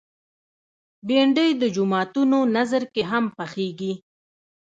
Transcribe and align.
بېنډۍ 1.07 1.49
د 1.61 1.63
جوماتونو 1.75 2.37
نذر 2.55 2.83
کې 2.93 3.03
هم 3.11 3.25
پخېږي 3.37 3.93